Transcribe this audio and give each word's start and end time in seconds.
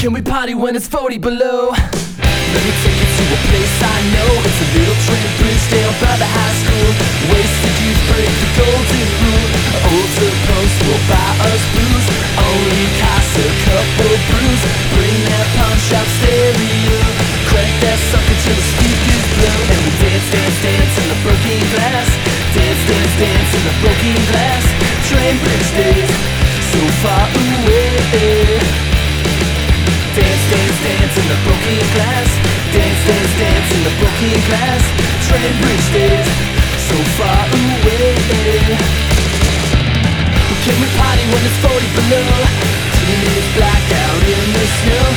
Can 0.00 0.16
we 0.16 0.22
party 0.24 0.56
when 0.56 0.72
it's 0.72 0.88
40 0.88 1.20
below? 1.20 1.76
Let 1.76 2.62
me 2.64 2.72
take 2.80 2.96
you 2.96 3.10
to 3.20 3.24
a 3.36 3.40
place 3.52 3.76
I 3.84 3.98
know. 4.16 4.32
It's 4.48 4.60
a 4.64 4.68
little 4.72 4.96
train 5.04 5.28
bridge 5.36 5.66
down 5.68 5.92
by 6.00 6.16
the 6.16 6.24
high 6.24 6.56
school. 6.56 6.88
Wasted 7.28 7.76
youth 7.84 8.00
break 8.08 8.32
the 8.32 8.48
golden 8.56 9.08
rule. 9.20 9.48
Older 9.92 10.32
punks 10.48 10.76
will 10.88 11.04
buy 11.04 11.52
us 11.52 11.62
booze. 11.76 12.08
Only 12.32 12.88
costs 12.96 13.44
a 13.44 13.48
couple 13.68 14.16
brews 14.24 14.62
Bring 14.96 15.16
that 15.36 15.46
pawn 15.60 15.76
shop 15.84 16.08
stereo. 16.16 16.96
Crank 17.52 17.74
that 17.84 18.00
sucker 18.08 18.38
till 18.40 18.56
the 18.56 18.66
speakers 18.72 19.24
blow. 19.36 19.58
And 19.68 19.80
we 19.84 19.92
dance, 20.00 20.28
dance, 20.32 20.58
dance 20.64 20.94
in 20.96 21.06
the 21.12 21.18
broken 21.20 21.60
glass. 21.76 22.08
Dance, 22.56 22.82
dance, 22.88 23.14
dance 23.20 23.50
in 23.52 23.62
the 23.68 23.76
broken 23.84 24.16
glass. 24.32 24.64
Train 25.12 25.36
bridge 25.44 25.70
daze 25.76 26.16
so 26.72 26.80
far 27.04 27.28
away 27.28 28.89
in 31.20 31.26
the 31.28 31.38
broken 31.44 31.76
glass 31.94 32.28
Dance, 32.72 33.02
dance, 33.04 33.32
dance 33.36 33.68
in 33.76 33.82
the 33.84 33.94
broken 34.00 34.32
glass 34.48 34.82
Train 35.28 35.52
bridge 35.60 35.88
daze 35.92 36.50
so 36.90 36.96
far 37.20 37.46
away. 37.46 38.18
Can 40.64 40.76
we 40.80 40.88
party 40.98 41.24
when 41.30 41.42
it's 41.46 41.58
40 41.62 41.86
below? 41.94 42.26
Teenage 42.98 43.48
blackout 43.54 44.22
in 44.26 44.48
the 44.58 44.66
snow 44.80 45.09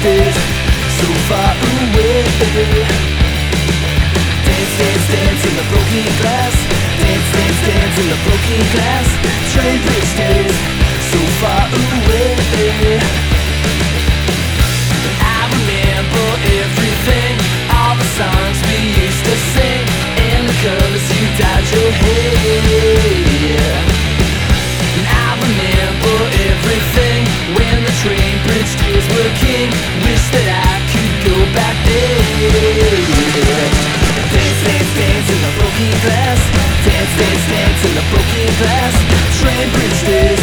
Train 0.00 0.32
so 0.96 1.08
far 1.28 1.52
away. 1.52 2.24
Dance, 4.46 4.74
dance, 4.80 5.06
dance 5.12 5.44
in 5.44 5.54
the 5.56 5.66
broken 5.68 6.04
glass. 6.20 6.54
Dance, 7.00 7.28
dance, 7.36 7.60
dance 7.68 7.96
in 8.00 8.08
the 8.08 8.16
broken 8.24 8.60
glass. 8.72 9.06
Train 9.52 9.78
bridge 9.84 10.12
so 11.12 11.20
far 11.40 11.68
away 11.68 13.29
broken 35.80 35.96
glass 36.04 36.40
Dance, 36.84 37.14
dance, 37.16 37.44
dance 37.48 37.82
in 37.84 37.92
the 37.96 38.04
broken 38.12 38.48
glass 38.60 38.94
Train 39.40 39.66
bridge 39.72 39.96
street 40.02 40.40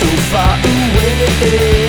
So 0.00 0.08
far 0.32 0.56
away. 0.56 1.88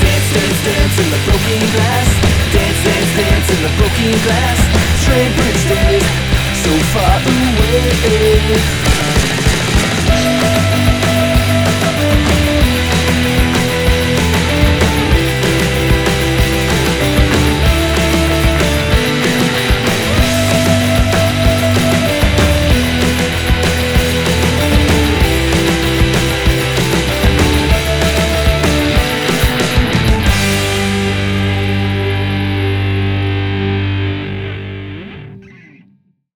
This 0.00 0.26
is 0.36 0.56
dance, 0.64 0.96
in 1.00 1.08
the 1.12 1.20
broken 1.28 1.62
glass 1.74 2.08
This 2.52 2.78
is 2.94 3.08
dance 3.16 3.48
in 3.52 3.60
the 3.64 3.72
broken 3.76 4.12
glass 4.24 4.58
Train 5.04 5.30
bridge 5.36 5.64
daze 5.68 6.08
so 6.64 6.72
far 6.92 7.20
away 7.20 8.95